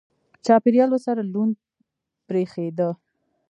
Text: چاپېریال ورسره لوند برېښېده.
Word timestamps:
چاپېریال 0.45 0.89
ورسره 0.91 1.21
لوند 1.33 1.55
برېښېده. 2.27 2.89